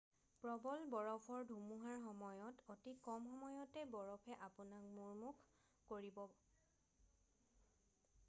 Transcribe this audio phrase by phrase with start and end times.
[0.43, 6.17] প্ৰবল বৰফ ধুমুহাৰ সময়ত অতি কম সময়তে বৰফে আপোনাক মূমূৰ্ষ কৰিব